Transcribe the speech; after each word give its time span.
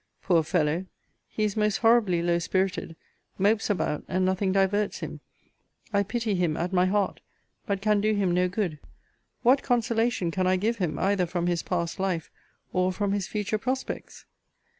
Poor 0.23 0.41
fellow! 0.41 0.87
he 1.27 1.43
is 1.43 1.55
most 1.55 1.77
horribly 1.77 2.23
low 2.23 2.39
spirited; 2.39 2.95
mopes 3.37 3.69
about; 3.69 4.03
and 4.07 4.25
nothing 4.25 4.51
diverts 4.51 5.01
him. 5.01 5.19
I 5.93 6.01
pity 6.01 6.33
him 6.33 6.57
at 6.57 6.73
my 6.73 6.87
heart; 6.87 7.19
but 7.67 7.81
can 7.81 8.01
do 8.01 8.15
him 8.15 8.31
no 8.31 8.49
good. 8.49 8.79
What 9.43 9.61
consolation 9.61 10.31
can 10.31 10.47
I 10.47 10.55
give 10.55 10.77
him, 10.77 10.97
either 10.97 11.27
from 11.27 11.45
his 11.45 11.61
past 11.61 11.99
life, 11.99 12.31
or 12.73 12.91
from 12.91 13.11
his 13.11 13.27
future 13.27 13.59
prospects? 13.59 14.25